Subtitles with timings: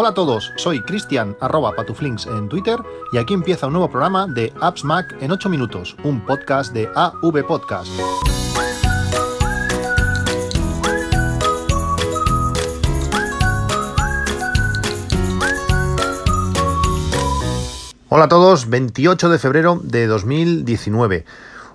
[0.00, 2.78] Hola a todos, soy Cristian arroba patuflinks en Twitter
[3.12, 6.88] y aquí empieza un nuevo programa de Apps Mac en 8 minutos, un podcast de
[6.94, 7.90] AV Podcast.
[18.08, 21.24] Hola a todos, 28 de febrero de 2019.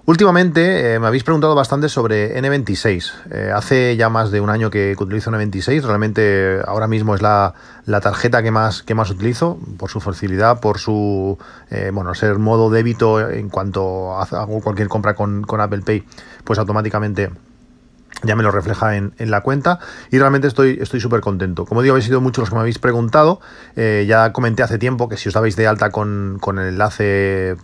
[0.06, 3.14] Últimamente eh, me habéis preguntado bastante sobre N26.
[3.32, 5.82] Eh, hace ya más de un año que, utilizo N26.
[5.82, 7.54] Realmente ahora mismo es la,
[7.86, 11.38] tarjeta que más, que más utilizo por su facilidad, por su
[11.70, 16.04] eh, bueno, ser modo débito en cuanto hago cualquier compra con, Apple Pay,
[16.44, 17.30] pues automáticamente
[18.24, 19.80] ya me lo refleja en, la cuenta
[20.12, 21.66] y realmente estoy estoy súper contento.
[21.66, 23.40] Como digo, habéis sido muchos los que me habéis preguntado.
[23.76, 27.55] ya comenté hace tiempo que si os dabais de alta con, con el enlace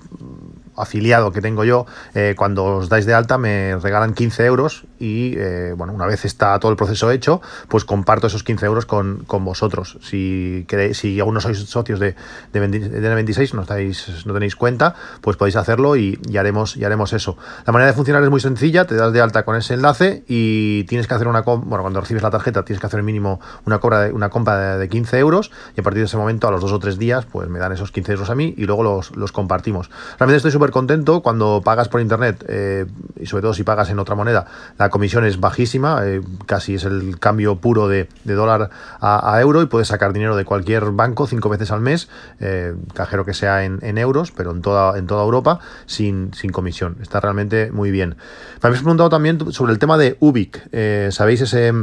[0.82, 5.34] afiliado que tengo yo, eh, cuando os dais de alta me regalan 15 euros y
[5.38, 9.26] eh, bueno, una vez está todo el proceso hecho, pues comparto esos 15 euros con,
[9.28, 9.98] vosotros.
[10.02, 12.16] Si queréis, si aún sois socios de,
[12.52, 17.38] de, 26, no, estáis, no tenéis cuenta, pues podéis hacerlo y, haremos, y haremos eso.
[17.66, 20.84] La manera de funcionar es muy sencilla, te das de alta con ese enlace y
[20.86, 24.02] tienes que hacer una bueno, cuando recibes la tarjeta tienes que hacer mínimo una compra
[24.02, 26.72] de, una compra de, 15 euros y a partir de ese momento, a los dos
[26.72, 29.32] o tres días, pues me dan esos 15 euros a mí y luego los, los
[29.32, 29.90] compartimos.
[30.18, 32.86] Realmente estoy súper contento cuando pagas por internet eh,
[33.20, 34.46] y sobre todo si pagas en otra moneda,
[34.78, 38.70] la comisión es bajísima, eh, casi es el cambio puro de, dólar
[39.02, 42.10] a, euro y puedes sacar dinero de cualquier banco cinco veces al mes,
[42.40, 46.98] eh, cajero que sea en, euros, pero en toda, en toda Europa sin, sin comisión.
[47.02, 48.16] Está realmente muy bien.
[48.62, 50.70] Me habéis preguntado también sobre el tema de Ubic.
[51.12, 51.74] ¿Sabéis ese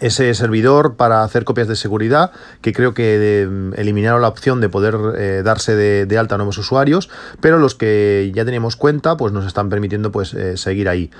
[0.00, 4.68] ese servidor para hacer copias de seguridad, que creo que mm, eliminaron la opción de
[4.68, 9.32] poder eh, darse de, alta a nuevos usuarios, pero los que ya teníamos cuenta, pues
[9.32, 11.10] nos están permitiendo pues eh, seguir ahí.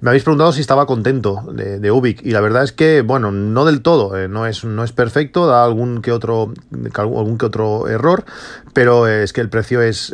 [0.00, 3.64] Me habéis preguntado si estaba contento de, Ubic y la verdad es que, bueno, no
[3.64, 6.52] del todo, eh, no, es, no es perfecto, da algún que otro,
[6.96, 8.24] algún que otro error,
[8.72, 10.12] pero es que el precio es,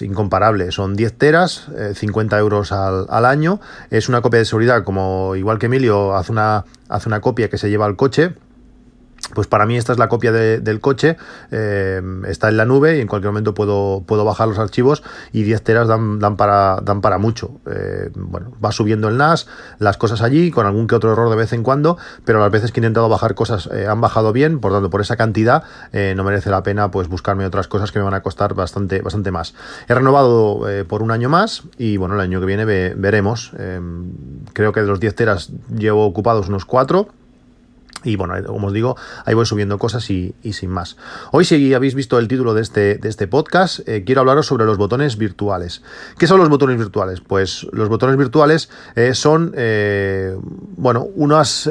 [0.00, 0.70] incomparable.
[0.70, 5.58] Son 10 teras, 50 euros al, al año, es una copia de seguridad como igual
[5.58, 8.34] que Emilio hace una, hace una copia que se lleva al coche
[9.34, 11.16] pues para mí esta es la copia del coche,
[11.50, 15.02] eh, está en la nube y en cualquier momento puedo, puedo bajar los archivos
[15.32, 17.50] y 10 teras dan, dan, para, dan para mucho.
[17.66, 19.46] Eh, bueno, va subiendo el NAS,
[19.78, 22.72] las cosas allí, con algún que otro error de vez en cuando, pero las veces
[22.72, 26.24] que he intentado bajar cosas eh, han bajado bien, por tanto, por esa cantidad no
[26.24, 29.54] merece la pena pues buscarme otras cosas que me van a costar bastante, bastante más.
[29.88, 33.52] He renovado por un año más y bueno, el año que viene veremos.
[34.52, 37.08] creo que de los 10 teras llevo ocupados unos 4
[38.06, 40.96] y bueno, como os digo, ahí voy subiendo cosas y, sin más.
[41.32, 44.64] Hoy, si habéis visto el título de este, de este podcast, eh, quiero hablaros sobre
[44.64, 45.82] los botones virtuales.
[46.16, 47.20] ¿Qué son los botones virtuales?
[47.20, 50.36] Pues los botones virtuales eh, son, eh,
[50.76, 51.68] bueno, unos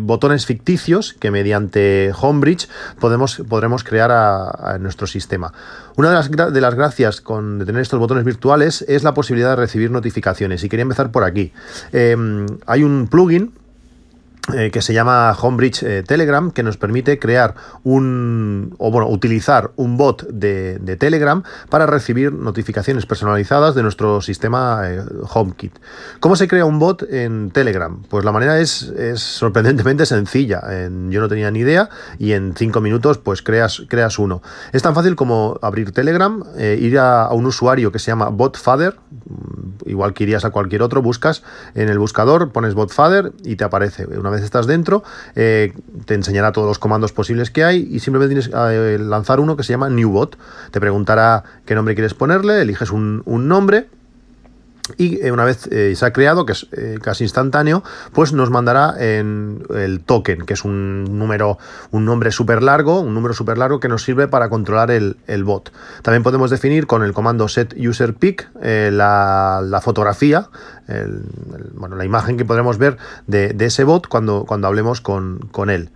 [0.00, 2.68] botones ficticios que mediante Homebridge
[3.00, 5.52] podemos, podremos crear a, nuestro sistema.
[5.96, 9.50] Una de las, de las gracias con de tener estos botones virtuales es la posibilidad
[9.50, 10.62] de recibir notificaciones.
[10.62, 11.52] Y quería empezar por aquí.
[11.92, 13.52] hay un plugin
[14.54, 19.72] eh, que se llama Homebridge eh, Telegram, que nos permite crear un, o bueno, utilizar
[19.76, 25.02] un bot de, Telegram para recibir notificaciones personalizadas de nuestro sistema eh,
[25.32, 25.78] HomeKit.
[26.20, 28.02] ¿Cómo se crea un bot en Telegram?
[28.08, 30.62] Pues la manera es, sorprendentemente sencilla.
[31.08, 31.88] yo no tenía ni idea
[32.18, 34.42] y en cinco minutos pues creas, creas uno.
[34.72, 38.96] Es tan fácil como abrir Telegram, ir a, a, un usuario que se llama BotFather,
[39.86, 41.42] igual que irías a cualquier otro, buscas
[41.74, 44.06] en el buscador, pones BotFather y te aparece.
[44.06, 45.02] Una vez estás dentro,
[45.34, 45.72] eh,
[46.04, 49.56] te enseñará todos los comandos posibles que hay y simplemente tienes que eh, lanzar uno
[49.56, 50.36] que se llama NewBot.
[50.70, 53.88] Te preguntará qué nombre quieres ponerle, eliges un, un nombre
[54.96, 58.50] y eh, una vez eh, se ha creado, que es eh, casi instantáneo, pues nos
[58.50, 61.58] mandará en el token, que es un número,
[61.90, 65.72] un nombre súper largo, un número súper largo que nos sirve para controlar el, bot.
[66.02, 70.48] También podemos definir con el comando set user pic la, fotografía,
[71.74, 75.90] bueno, la imagen que podremos ver de, ese bot cuando, cuando hablemos con, con él.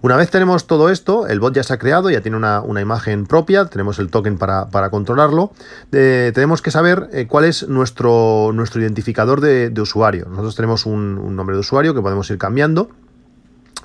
[0.00, 3.26] Una vez tenemos todo esto, el bot ya se ha creado, ya tiene una, imagen
[3.26, 5.52] propia, tenemos el token para, controlarlo.
[5.92, 10.26] Eh, tenemos que saber eh, cuál es nuestro, nuestro identificador de, usuario.
[10.28, 12.90] Nosotros tenemos un nombre de usuario que podemos ir cambiando.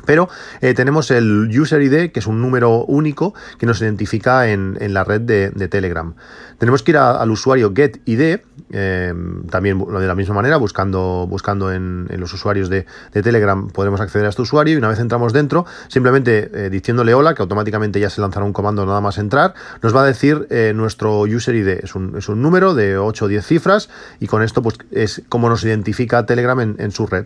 [0.06, 0.30] Pero
[0.62, 5.04] eh, tenemos el user ID, que es un número único que nos identifica en, la
[5.04, 6.14] red de, Telegram.
[6.58, 8.40] Tenemos que ir al usuario getID,
[8.72, 9.14] eh,
[9.50, 14.30] también de la misma manera, buscando, buscando en, los usuarios de, Telegram podremos acceder a
[14.30, 18.20] este usuario y una vez entramos dentro, simplemente eh, diciéndole hola, que automáticamente ya se
[18.20, 21.70] lanzará un comando nada más entrar, nos va a decir nuestro user ID.
[21.84, 23.90] Es un, número de 8 o 10 cifras
[24.20, 27.26] y con esto pues es como nos identifica Telegram en, su red.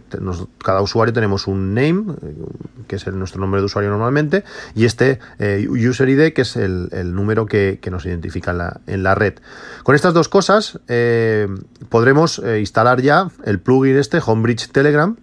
[0.64, 2.04] cada usuario tenemos un name,
[2.88, 4.44] que es nuestro nombre de usuario normalmente,
[4.75, 9.36] y este User ID, que es el, número que, nos identifica en la, red.
[9.84, 10.80] Con estas dos cosas
[11.90, 15.16] podremos instalar ya el plugin este, Homebridge Telegram,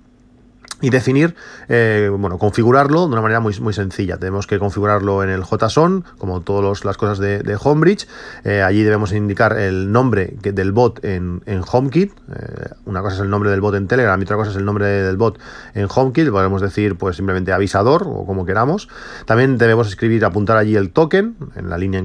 [0.85, 1.35] y definir,
[1.69, 4.19] eh, bueno, configurarlo de una manera muy, muy sencilla.
[4.19, 8.07] Tenemos que configurarlo en el JSON, como todas las cosas de, Homebridge.
[8.45, 12.13] Eh, allí debemos indicar el nombre del bot en, HomeKit.
[12.13, 14.67] Eh, una cosa es el nombre del bot en Telegram y otra cosa es el
[14.67, 15.39] nombre del bot
[15.75, 16.29] en HomeKit.
[16.29, 18.89] Podemos decir, pues simplemente avisador o como queramos.
[19.25, 22.05] También debemos escribir, apuntar allí el token en la línea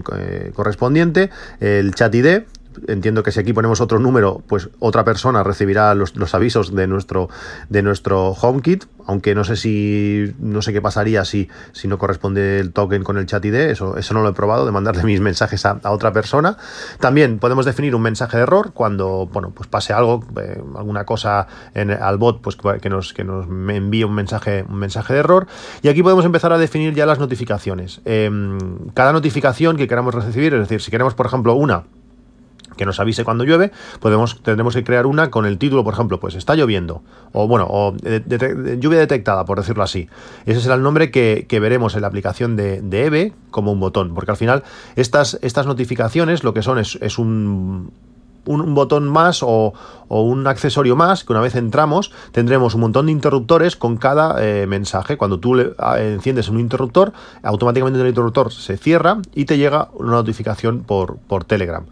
[0.54, 2.44] correspondiente, el chat ID,
[2.88, 7.30] entiendo que si aquí ponemos otro número, pues otra persona recibirá los, avisos de nuestro,
[7.70, 12.60] de nuestro HomeKit, aunque no sé si no sé qué pasaría si, si no corresponde
[12.60, 15.20] el token con el chat ID, eso, eso no lo he probado, de mandarle mis
[15.20, 16.58] mensajes a, otra persona.
[17.00, 21.48] También podemos definir un mensaje de error cuando bueno, pues pase algo, eh, alguna cosa
[21.74, 25.48] al bot pues que nos, que nos envíe un mensaje, un mensaje de error.
[25.82, 28.02] Y aquí podemos empezar a definir ya las notificaciones.
[28.06, 28.58] Em,
[28.94, 31.84] cada notificación que queramos recibir, es decir, si queremos, por ejemplo, una
[32.80, 33.74] que nos avise cuando llueve,
[34.42, 37.04] tendremos que crear una con el título, por ejemplo, pues está lloviendo,
[37.34, 37.94] o bueno, o
[38.80, 40.08] lluvia detectada, por decirlo así.
[40.46, 44.32] Ese será el nombre que, veremos en la aplicación de, EVE como un botón, porque
[44.32, 44.64] al final
[44.96, 47.92] estas, notificaciones lo que son es, un,
[48.46, 49.74] botón más o,
[50.08, 54.68] un accesorio más que una vez entramos tendremos un montón de interruptores con cada eh,
[54.68, 55.18] mensaje.
[55.18, 57.12] Cuando tú le, enciendes un interruptor,
[57.44, 61.86] automáticamente el interruptor se cierra y te llega una notificación por Telegram.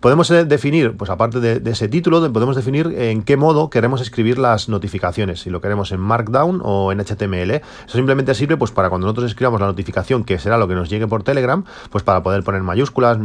[0.00, 4.38] Podemos eh, definir, pues aparte de, ese título, podemos definir en qué modo queremos escribir
[4.38, 7.50] las notificaciones, si lo queremos en Markdown o en HTML.
[7.50, 7.62] Eso
[7.96, 11.06] simplemente sirve pues para cuando nosotros escribamos la notificación, que será lo que nos llegue
[11.06, 13.18] por Telegram, pues para poder poner mayúsculas,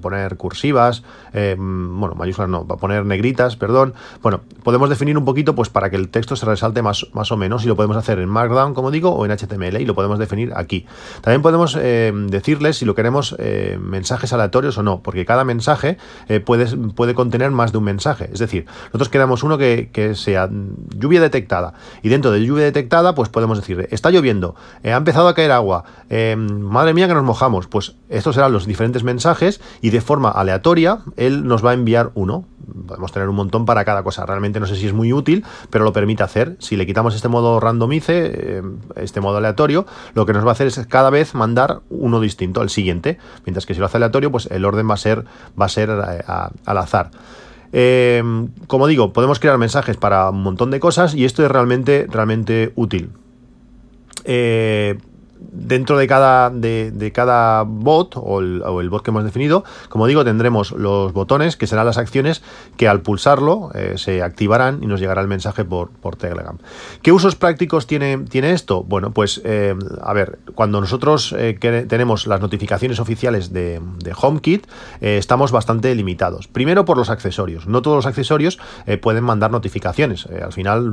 [0.00, 1.02] poner cursivas,
[1.34, 3.92] eh, bueno, mayúsculas no, poner negritas, perdón.
[4.22, 7.36] Bueno, podemos definir un poquito pues para que el texto se resalte más, más o
[7.36, 10.18] menos y lo podemos hacer en Markdown, como digo, o en HTML y lo podemos
[10.18, 10.86] definir aquí.
[11.20, 13.36] También podemos eh, decirles si lo queremos
[13.80, 15.98] mensajes aleatorios o no, porque cada mensaje
[16.28, 18.30] eh, puede, contener más de un mensaje.
[18.32, 20.48] Es decir, nosotros queremos uno que, sea
[20.94, 21.74] lluvia detectada.
[22.02, 25.52] Y dentro de lluvia detectada, pues podemos decir, está lloviendo, eh, ha empezado a caer
[25.52, 27.66] agua, eh, madre mía que nos mojamos.
[27.66, 32.10] Pues estos serán los diferentes mensajes y de forma aleatoria él nos va a enviar
[32.14, 32.44] uno.
[32.86, 34.26] Podemos tener un montón para cada cosa.
[34.26, 36.56] Realmente no sé si es muy útil, pero lo permite hacer.
[36.58, 38.62] Si le quitamos este modo randomice,
[38.96, 42.60] este modo aleatorio, lo que nos va a hacer es cada vez mandar uno distinto
[42.60, 43.18] al siguiente.
[43.44, 45.24] Mientras que si lo hace aleatorio, pues el orden va a ser,
[45.60, 47.10] va a ser al azar.
[47.72, 48.22] Eh,
[48.66, 52.72] como digo, podemos crear mensajes para un montón de cosas y esto es realmente, realmente
[52.74, 53.10] útil.
[54.24, 54.98] Eh,
[55.52, 60.72] dentro de cada, de, cada bot o el, bot que hemos definido, como digo, tendremos
[60.72, 62.42] los botones que serán las acciones
[62.76, 66.58] que al pulsarlo eh, se activarán y nos llegará el mensaje por, por Telegram.
[67.02, 68.82] ¿Qué usos prácticos tiene, tiene esto?
[68.82, 71.58] Bueno, pues eh, a ver, cuando nosotros eh,
[71.88, 73.80] tenemos las notificaciones oficiales de,
[74.18, 74.66] HomeKit,
[75.00, 76.48] estamos bastante limitados.
[76.48, 77.66] Primero por los accesorios.
[77.66, 78.58] No todos los accesorios
[79.02, 80.26] pueden mandar notificaciones.
[80.26, 80.92] al final,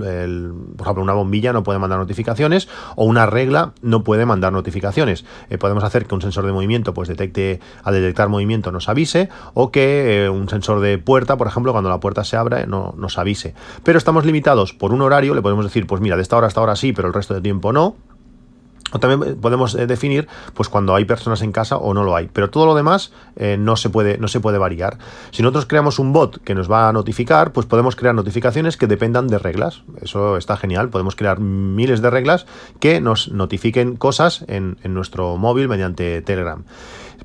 [0.75, 5.25] por ejemplo, una bombilla no puede mandar notificaciones o una regla no puede mandar notificaciones.
[5.49, 9.29] Eh, podemos hacer que un sensor de movimiento pues detecte, al detectar movimiento nos avise
[9.53, 12.93] o que eh, un sensor de puerta, por ejemplo, cuando la puerta se abra no,
[12.97, 13.53] nos avise.
[13.83, 16.59] Pero estamos limitados por un horario, le podemos decir, pues mira, de esta hora hasta
[16.59, 17.95] ahora sí, pero el resto de tiempo no.
[18.93, 22.29] O también podemos eh, definir pues cuando hay personas en casa o no lo hay.
[22.31, 24.99] Pero todo lo demás eh, no, se puede, no se puede variar.
[25.31, 28.87] Si nosotros creamos un bot que nos va a notificar, pues podemos crear notificaciones que
[28.87, 29.83] dependan de reglas.
[30.01, 30.89] Eso está genial.
[30.89, 32.45] Podemos crear miles de reglas
[32.79, 36.63] que nos notifiquen cosas en, nuestro móvil mediante Telegram.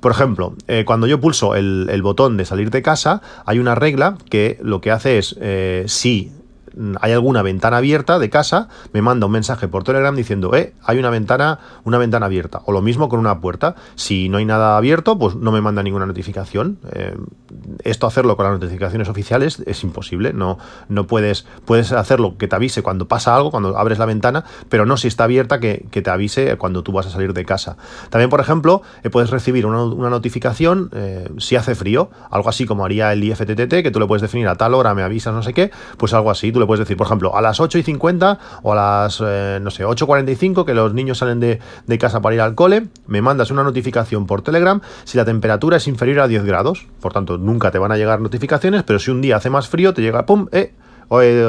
[0.00, 4.16] Por ejemplo, eh, cuando yo pulso el, botón de salir de casa, hay una regla
[4.30, 5.36] que lo que hace es,
[5.92, 6.32] si
[7.00, 10.98] hay alguna ventana abierta de casa, me manda un mensaje por Telegram diciendo, eh, hay
[10.98, 12.62] una ventana, una ventana abierta.
[12.66, 13.74] O lo mismo con una puerta.
[13.94, 16.78] Si no hay nada abierto, pues no me manda ninguna notificación.
[16.92, 17.16] Eh,
[17.84, 20.32] esto hacerlo con las notificaciones oficiales es imposible.
[20.32, 20.58] No,
[20.88, 24.86] no puedes, puedes hacerlo que te avise cuando pasa algo, cuando abres la ventana, pero
[24.86, 27.76] no si está abierta que, te avise cuando tú vas a salir de casa.
[28.10, 32.84] También, por ejemplo, eh, puedes recibir una, notificación eh, si hace frío, algo así como
[32.84, 35.52] haría el IFTTT, que tú le puedes definir a tal hora, me avisas, no sé
[35.52, 36.52] qué, pues algo así.
[36.52, 39.58] Tú le puedes decir, por ejemplo, a las 8 y 50 o a las, eh,
[39.60, 41.58] no sé, 8.45 que los niños salen de,
[41.98, 45.88] casa para ir al cole, me mandas una notificación por Telegram si la temperatura es
[45.88, 46.86] inferior a 10 grados.
[47.00, 49.94] Por tanto, nunca te van a llegar notificaciones, pero si un día hace más frío,
[49.94, 50.46] te llega, ¡pum!
[50.52, 50.74] Eh,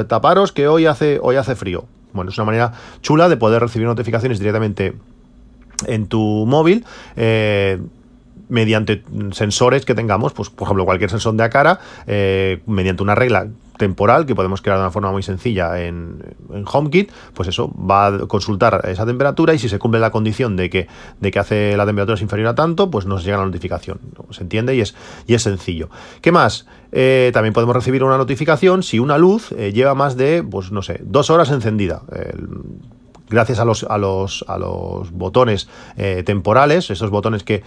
[0.08, 1.84] taparos que hoy hace, hoy hace frío.
[2.14, 2.72] Bueno, es una manera
[3.02, 4.96] chula de poder recibir notificaciones directamente
[5.86, 6.86] en tu móvil.
[7.18, 7.78] Eh,
[8.48, 11.80] mediante sensores que tengamos, pues por ejemplo cualquier sensor de a cara,
[12.66, 16.22] mediante una regla temporal que podemos crear de una forma muy sencilla en,
[16.66, 20.70] HomeKit, pues eso, va a consultar esa temperatura y si se cumple la condición de
[20.70, 20.88] que,
[21.20, 24.00] de que hace la temperatura es inferior a tanto, pues nos llega la notificación.
[24.32, 24.76] ¿Se entiende?
[24.76, 24.96] Y es,
[25.26, 25.90] y es sencillo.
[26.22, 26.68] ¿Qué más?
[26.92, 30.82] Eh, también podemos recibir una notificación si una luz eh, lleva más de, pues no
[30.82, 32.02] sé, dos horas encendida
[33.30, 35.68] gracias a los, a los, a los botones
[35.98, 37.64] eh, temporales, esos botones que,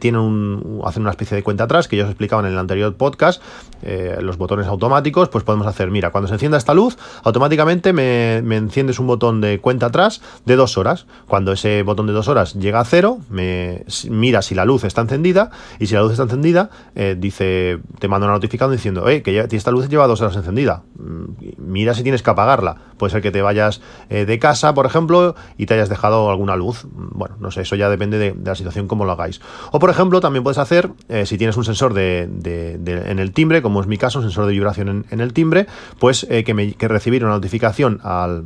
[0.00, 2.94] tienen un, hacen una especie de cuenta atrás, que yo os explicaba en el anterior
[2.94, 3.42] podcast,
[3.82, 8.38] eh, los botones automáticos, pues podemos hacer, mira, cuando se encienda esta luz, automáticamente me,
[8.56, 11.06] enciendes un botón de cuenta atrás de dos horas.
[11.26, 15.02] Cuando ese botón de dos horas llega a cero, me mira si la luz está
[15.02, 19.22] encendida, y si la luz está encendida, eh, dice, te manda una notificación diciendo, eh,
[19.22, 20.82] que esta luz lleva dos horas encendida.
[20.96, 21.24] Mm,
[21.58, 22.76] mira si tienes que apagarla.
[22.96, 26.86] Puede ser que te vayas de casa, por ejemplo, y te hayas dejado alguna luz.
[26.92, 29.40] Bueno, no sé, eso ya depende de, la situación como lo hagáis.
[29.70, 33.62] O por ejemplo, también puedes hacer, eh, si tienes un sensor de, en el timbre,
[33.62, 35.66] como es mi caso, un sensor de vibración en, el timbre,
[35.98, 38.44] pues eh, que, me, que recibir una notificación al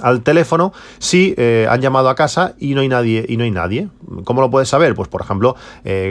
[0.00, 3.52] al teléfono si eh, han llamado a casa y no hay nadie y no hay
[3.52, 3.88] nadie.
[4.24, 4.96] ¿Cómo lo puedes saber?
[4.96, 5.54] Pues por ejemplo,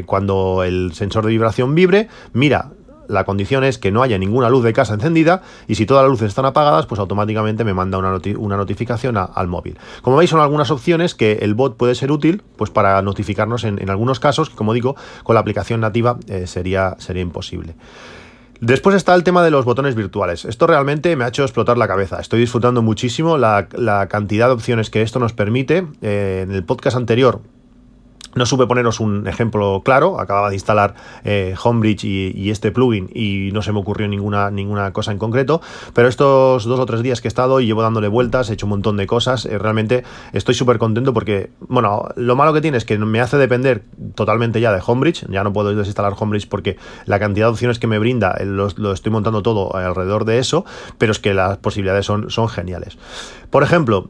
[0.05, 2.69] cuando el sensor de vibración vibre, mira
[3.07, 6.11] la condición es que no haya ninguna luz de casa encendida y si todas las
[6.11, 9.77] luces están apagadas, pues automáticamente me manda una, una notificación al móvil.
[10.01, 13.89] Como veis, son algunas opciones que el bot puede ser útil pues para notificarnos en,
[13.89, 17.75] algunos casos, como digo, con la aplicación nativa eh, sería, sería imposible.
[18.61, 20.45] Después está el tema de los botones virtuales.
[20.45, 22.19] Esto realmente me ha hecho explotar la cabeza.
[22.19, 23.67] Estoy disfrutando muchísimo la,
[24.07, 25.87] cantidad de opciones que esto nos permite.
[26.03, 27.41] Eh, en el podcast anterior
[28.35, 33.51] no supe poneros un ejemplo claro, acababa de instalar eh, Homebridge y, este plugin y
[33.53, 35.61] no se me ocurrió ninguna, ninguna cosa en concreto,
[35.93, 38.65] pero estos dos o tres días que he estado y llevo dándole vueltas, he hecho
[38.65, 42.77] un montón de cosas, eh, realmente estoy súper contento porque, bueno, lo malo que tiene
[42.77, 43.83] es que me hace depender
[44.15, 47.87] totalmente ya de Homebridge, ya no puedo desinstalar Homebridge porque la cantidad de opciones que
[47.87, 50.65] me brinda eh, lo, estoy montando todo alrededor de eso,
[50.97, 52.97] pero es que las posibilidades son, son geniales.
[53.49, 54.09] Por ejemplo,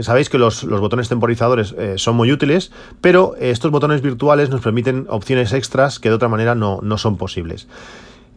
[0.00, 5.52] sabéis que los, botones temporizadores son muy útiles, pero estos botones virtuales nos permiten opciones
[5.52, 7.68] extras que de otra manera no, son posibles.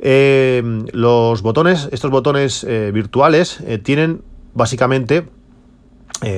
[0.01, 0.61] Eh,
[0.91, 4.21] los botones, estos botones eh, virtuales eh, tienen
[4.53, 5.29] básicamente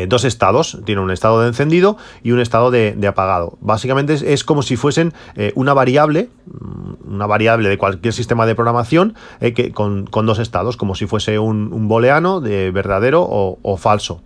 [0.08, 0.80] dos estados.
[0.84, 3.58] Tienen un estado de encendido y un estado de, apagado.
[3.62, 5.14] Básicamente es, como si fuesen
[5.54, 10.96] una variable, mm, una variable de cualquier sistema de programación que, con, dos estados, como
[10.96, 14.22] si fuese un, booleano de verdadero o falso.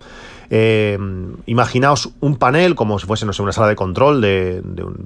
[0.50, 0.98] Eh,
[1.46, 4.62] imaginaos un panel como si fuese, no sé, una sala de control de,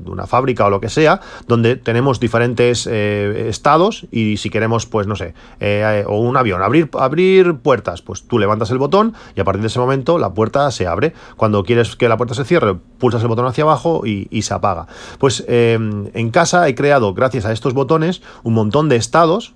[0.06, 5.06] una fábrica o lo que sea, donde tenemos diferentes eh, estados y si queremos, pues
[5.06, 9.40] no sé, eh, o un avión, abrir, abrir puertas, pues tú levantas el botón y
[9.40, 11.12] a partir de ese momento la puerta se abre.
[11.36, 14.54] Cuando quieres que la puerta se cierre, pulsas el botón hacia abajo y, y se
[14.54, 14.86] apaga.
[15.18, 19.54] Pues en casa he creado, gracias a estos botones, un montón de estados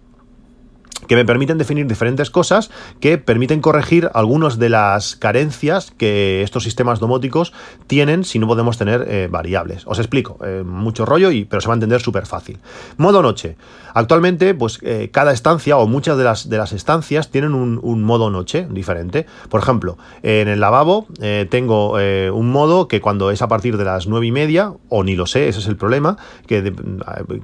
[1.08, 6.62] que me permiten definir diferentes cosas que permiten corregir algunas de las carencias que estos
[6.62, 7.52] sistemas domóticos
[7.86, 9.82] tienen si no podemos tener eh, variables.
[9.86, 12.58] Os explico, eh, mucho rollo, y, pero se va a entender súper fácil.
[12.98, 13.56] Modo noche.
[13.94, 18.30] Actualmente, pues eh, cada estancia o muchas de las, de las estancias tienen un, modo
[18.30, 19.26] noche diferente.
[19.48, 21.06] Por ejemplo, en el lavabo
[21.50, 25.16] tengo un modo que cuando es a partir de las nueve y media, o ni
[25.16, 26.72] lo sé, ese es el problema, que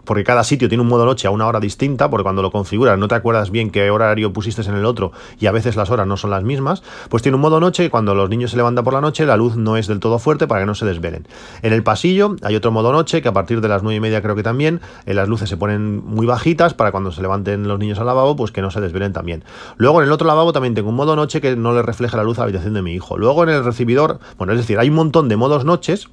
[0.05, 2.99] porque cada sitio tiene un modo noche a una hora distinta, porque cuando lo configuras
[2.99, 6.07] no te acuerdas bien qué horario pusiste en el otro y a veces las horas
[6.07, 8.85] no son las mismas, pues tiene un modo noche y cuando los niños se levantan
[8.85, 11.27] por la noche la luz no es del todo fuerte para que no se desvelen.
[11.63, 14.21] En el pasillo hay otro modo noche que a partir de las nueve y media
[14.21, 17.79] creo que también eh, las luces se ponen muy bajitas para cuando se levanten los
[17.79, 19.45] niños al lavabo pues que no se desvelen también.
[19.77, 22.25] Luego en el otro lavabo también tengo un modo noche que no le refleja la
[22.25, 23.17] luz a la habitación de mi hijo.
[23.17, 26.09] Luego en el recibidor, bueno, es decir, hay un montón de modos noches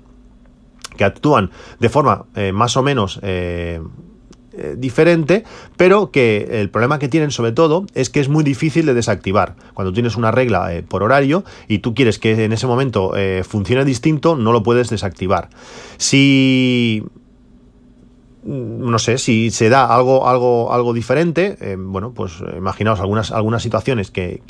[0.97, 3.81] que actúan de forma eh, más o menos eh,
[4.61, 5.43] eh, diferente,
[5.77, 9.55] pero que el problema que tienen sobre todo es que es muy difícil de desactivar.
[9.73, 13.43] Cuando tienes una regla eh, por horario y tú quieres que en ese momento eh,
[13.43, 15.49] funcione distinto, no lo puedes desactivar.
[15.97, 17.03] Si
[18.43, 23.61] no sé, si se da algo, algo, algo diferente, eh, bueno, pues imaginaos algunas, algunas
[23.61, 24.41] situaciones que,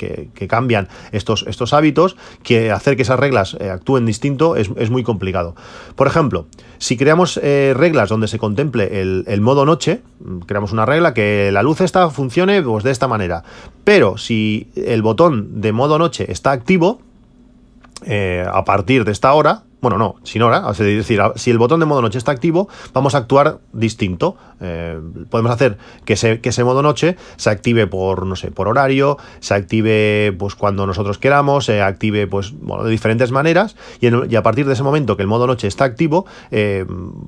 [0.48, 5.54] cambian estos, estos hábitos, que hacer que esas reglas eh, actúen distinto es, muy complicado.
[5.94, 6.46] Por ejemplo,
[6.78, 10.02] si creamos eh, reglas donde se contemple el, modo noche,
[10.46, 13.44] creamos una regla que la luz esta funcione pues, de esta manera,
[13.84, 17.00] pero si el botón de modo noche está activo,
[18.04, 21.86] a partir de esta hora, bueno, no, sin hora, es decir, si el botón de
[21.86, 24.36] modo noche está activo, vamos a actuar distinto.
[24.60, 29.54] Eh, podemos hacer que ese, modo noche se active por, no sé, por horario, se
[29.54, 34.66] active pues cuando nosotros queramos, se active pues bueno, de diferentes maneras y, a partir
[34.66, 36.86] de ese momento que el modo noche está activo, eh,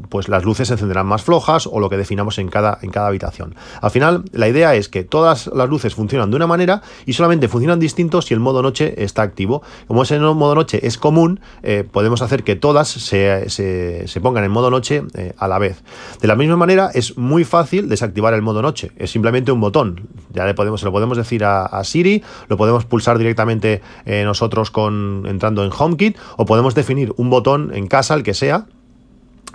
[0.09, 3.09] pues las luces se encenderán más flojas o lo que definamos en cada, en cada
[3.09, 3.57] habitación.
[3.81, 7.49] Al final, la idea es que todas las luces funcionan de una manera y solamente
[7.49, 9.65] funcionan distintos si el modo noche está activo.
[9.89, 14.51] Como ese modo noche es común, eh, podemos hacer que todas se, se, pongan en
[14.51, 15.83] modo noche eh, a la vez.
[16.21, 18.93] De la misma manera, es muy fácil desactivar el modo noche.
[18.97, 20.09] Es simplemente un botón.
[20.33, 24.71] Ya le podemos, se lo podemos decir a, Siri, lo podemos pulsar directamente eh, nosotros
[24.71, 28.67] con, entrando en HomeKit, o podemos definir un botón en casa, el que sea,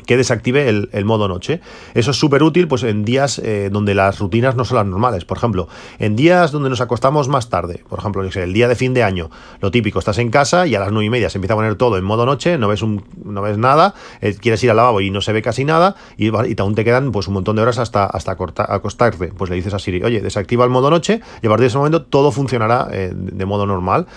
[0.10, 1.62] que desactive el, modo noche.
[1.94, 5.24] Eso es súper útil pues, en días eh, donde las rutinas no son las normales.
[5.24, 5.68] Por ejemplo,
[6.00, 9.30] en días donde nos acostamos más tarde, por ejemplo, el día de fin de año,
[9.62, 11.76] lo típico, estás en casa y a las nueve y media se empieza a poner
[11.76, 15.00] todo en modo noche, no ves, un, no ves nada, eh, quieres ir al lavabo
[15.00, 17.78] y no se ve casi nada y, aún te quedan pues, un montón de horas
[17.78, 19.28] hasta, hasta acostarte.
[19.28, 21.78] Pues le dices a Siri, oye, desactiva el modo noche y a partir de ese
[21.78, 24.08] momento todo funcionará eh, de modo normal.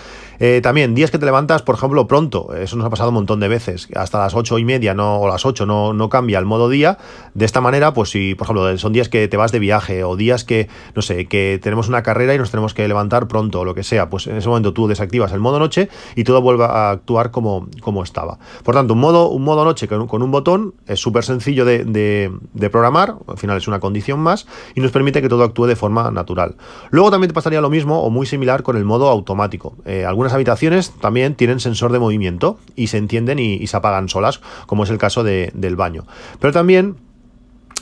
[0.61, 3.47] También días que te levantas, por ejemplo, pronto, eso nos ha pasado un montón de
[3.47, 6.69] veces, hasta las ocho y media no, o las ocho no, no cambia el modo
[6.69, 6.97] día.
[7.33, 10.15] De esta manera, pues si, por ejemplo, son días que te vas de viaje o
[10.15, 13.65] días que, no sé, que tenemos una carrera y nos tenemos que levantar pronto o
[13.65, 16.65] lo que sea, pues en ese momento tú desactivas el modo noche y todo vuelve
[16.65, 18.39] a actuar como, como estaba.
[18.63, 21.83] Por tanto, un modo, un modo noche con, con un botón es súper sencillo de,
[21.85, 25.75] de, programar, al final es una condición más y nos permite que todo actúe de
[25.75, 26.55] forma natural.
[26.89, 29.75] Luego también te pasaría lo mismo o muy similar con el modo automático.
[29.85, 34.85] Eh, habitaciones también tienen sensor de movimiento y se entienden y, se apagan solas, como
[34.85, 36.05] es el caso del baño.
[36.39, 36.95] Pero también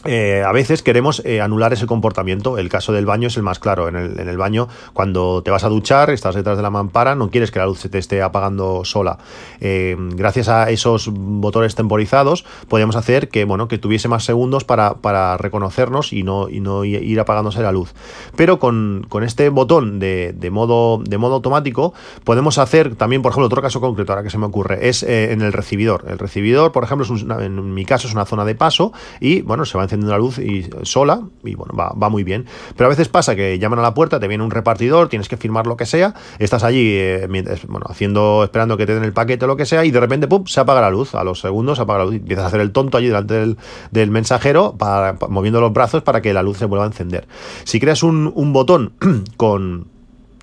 [0.05, 2.57] eh, a veces queremos eh, anular ese comportamiento.
[2.57, 3.87] El caso del baño es el más claro.
[3.87, 7.51] En el, baño, cuando te vas a duchar, estás detrás de la mampara, no quieres
[7.51, 9.19] que la luz se te esté apagando sola.
[9.59, 15.37] Eh, gracias a esos botones temporizados, podíamos hacer que, bueno, que tuviese más segundos para,
[15.37, 17.93] reconocernos y no, y no, ir apagándose la luz.
[18.35, 21.93] Pero con, este botón de, modo, de modo automático,
[22.23, 25.41] podemos hacer también, por ejemplo, otro caso concreto, ahora que se me ocurre, es en
[25.41, 26.05] el recibidor.
[26.07, 29.65] El recibidor, por ejemplo, es en mi caso es una zona de paso y, bueno,
[29.65, 32.45] se va encendiendo la luz y sola y bueno, va, muy bien.
[32.75, 35.37] Pero a veces pasa que llaman a la puerta, te viene un repartidor, tienes que
[35.37, 37.27] firmar lo que sea, estás allí eh,
[37.67, 40.27] bueno, haciendo, esperando que te den el paquete o lo que sea y de repente
[40.27, 40.45] ¡pum!
[40.45, 41.15] se apaga la luz.
[41.15, 43.55] A los segundos se apaga la luz y empiezas a hacer el tonto allí delante
[43.91, 47.27] del, mensajero para, moviendo los brazos para que la luz se vuelva a encender.
[47.63, 48.93] Si creas un, botón
[49.37, 49.89] con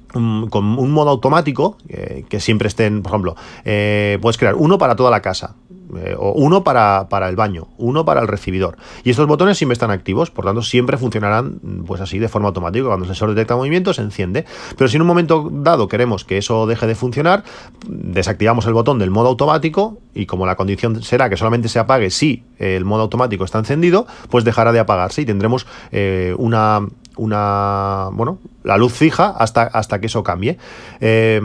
[0.09, 4.97] con un modo automático, eh, que siempre estén, por ejemplo, eh, puedes crear uno para
[4.97, 5.55] toda la casa.
[5.97, 8.77] Eh, o uno para, para, el baño, uno para el recibidor.
[9.05, 12.87] Y estos botones siempre están activos, por tanto siempre funcionarán pues así de forma automática.
[12.87, 14.45] Cuando el sensor detecta movimiento se enciende.
[14.77, 17.45] Pero si en un momento dado queremos que eso deje de funcionar,
[17.87, 22.11] desactivamos el botón del modo automático y como la condición será que solamente se apague
[22.11, 28.09] si el modo automático está encendido, pues dejará de apagarse y tendremos eh, una, una,
[28.13, 30.59] bueno, la luz fija hasta, hasta que eso cambie.
[31.01, 31.41] Eh,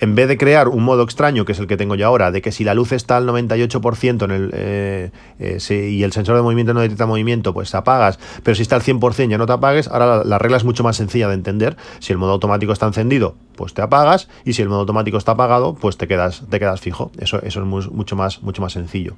[0.00, 2.40] en vez de crear un modo extraño, que es el que tengo yo ahora, de
[2.42, 6.42] que si la luz está al 98% en el, eh, eh, y el sensor de
[6.42, 9.88] movimiento no detecta movimiento, pues apagas, pero si está al 100% ya no te apagues,
[9.88, 11.76] ahora la, regla es mucho más sencilla de entender.
[11.98, 15.32] Si el modo automático está encendido, pues te apagas, y si el modo automático está
[15.32, 16.42] apagado, pues te quedas,
[16.80, 17.10] fijo.
[17.18, 19.16] Eso, es mucho, más, mucho más sencillo.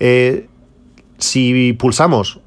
[0.00, 0.48] Eh,
[1.18, 2.40] si pulsamos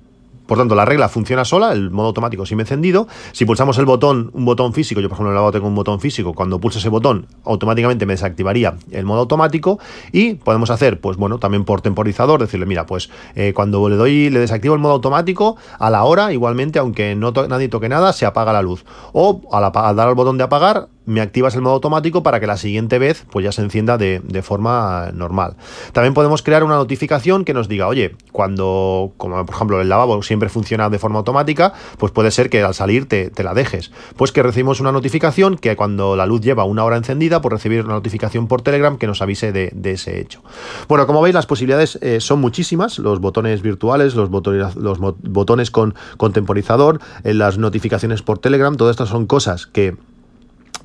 [0.51, 3.07] por tanto, la regla funciona sola, el modo automático siempre encendido.
[3.31, 5.75] Si pulsamos el botón, un botón físico, yo por ejemplo en el lavabo tengo un
[5.75, 9.79] botón físico, cuando pulso ese botón automáticamente me desactivaría el modo automático
[10.11, 14.29] y podemos hacer, pues bueno, también por temporizador, decirle, mira, pues eh, cuando le doy,
[14.29, 18.25] le desactivo el modo automático, a la hora igualmente, aunque no nadie toque nada, se
[18.25, 18.83] apaga la luz.
[19.13, 22.47] O al, al dar al botón de apagar, me activas el modo automático para que
[22.47, 25.55] la siguiente vez pues ya se encienda de, forma normal.
[25.93, 30.23] También podemos crear una notificación que nos diga, oye, cuando, como por ejemplo el lavabo
[30.23, 33.91] siempre funciona de forma automática, pues puede ser que al salir te, la dejes.
[34.15, 37.83] Pues que recibimos una notificación que cuando la luz lleva una hora encendida, pues recibir
[37.85, 40.41] una notificación por Telegram que nos avise de, ese hecho.
[40.87, 45.69] Bueno, como veis, las posibilidades eh, son muchísimas, los botones virtuales, los botones, los botones
[45.69, 49.97] con, contemporizador, eh, las notificaciones por Telegram, todas estas son cosas que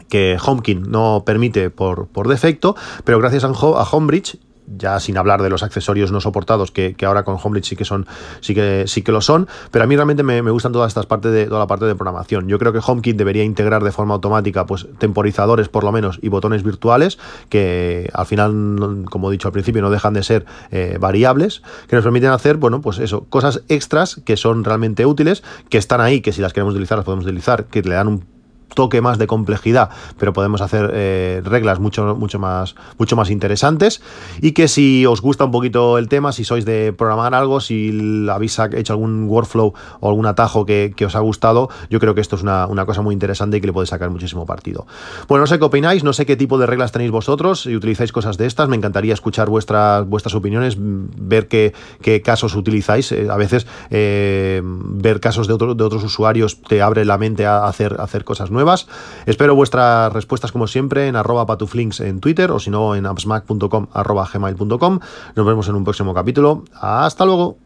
[0.09, 5.42] que HomeKit no permite por, por defecto, pero gracias a, a Homebridge ya sin hablar
[5.42, 8.07] de los accesorios no soportados que, ahora con Homebridge sí que son
[8.40, 11.33] sí que sí que lo son pero a mí realmente me, gustan todas estas partes
[11.33, 12.49] de toda la parte de programación.
[12.49, 16.29] Yo creo que HomeKit debería integrar de forma automática pues temporizadores por lo menos y
[16.29, 20.99] botones virtuales que al final como he dicho al principio no dejan de ser eh,
[21.01, 25.79] variables que nos permiten hacer bueno pues eso cosas extras que son realmente útiles que
[25.79, 28.36] están ahí que si las queremos utilizar las podemos utilizar que le dan un
[28.74, 34.02] toque más de complejidad, pero podemos hacer eh, reglas mucho, mucho, más, mucho más interesantes.
[34.40, 38.29] Y que si os gusta un poquito el tema, si sois de programar algo, si
[38.31, 42.37] habéis hecho algún workflow o algún atajo que, os ha gustado, yo creo que esto
[42.37, 44.87] es una, cosa muy interesante y que le podéis sacar muchísimo partido.
[45.29, 48.12] Bueno, no sé qué opináis, no sé qué tipo de reglas tenéis vosotros, si utilizáis
[48.12, 51.72] cosas de estas, me encantaría escuchar vuestras, vuestras opiniones, ver qué,
[52.24, 53.12] casos utilizáis.
[53.12, 57.66] Eh, a veces eh, ver casos de, de otros usuarios te abre la mente a
[57.66, 58.88] hacer, a hacer cosas nuevas
[59.27, 63.87] Espero vuestras respuestas como siempre en arroba patuflinks en Twitter o si no en appsmac.com
[63.92, 65.01] arroba gmail.com.
[65.35, 66.64] Nos vemos en un próximo capítulo.
[66.81, 67.65] Hasta luego.